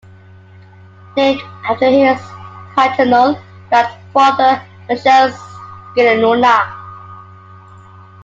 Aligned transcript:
Named 1.15 1.39
after 1.69 1.91
his 1.91 2.19
paternal 2.73 3.39
grandfather 3.69 4.59
Michele 4.89 5.29
Scicluna. 5.29 6.75